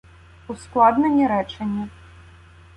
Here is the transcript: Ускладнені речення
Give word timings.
Ускладнені 0.47 1.27
речення 1.27 1.89